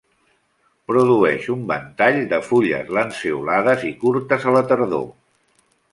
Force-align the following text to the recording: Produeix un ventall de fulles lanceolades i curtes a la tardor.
Produeix 0.91 1.43
un 1.57 1.67
ventall 1.71 2.17
de 2.33 2.39
fulles 2.47 2.89
lanceolades 2.99 3.87
i 3.91 3.95
curtes 4.05 4.49
a 4.49 4.55
la 4.57 4.65
tardor. 4.73 5.09